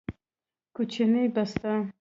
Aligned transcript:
کوچنۍ 0.75 1.25
بسته 1.35 1.71